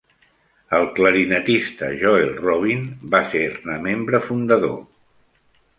[0.77, 2.83] El clarinetista Joel Rubin
[3.17, 4.79] va ser-ne membre fundador.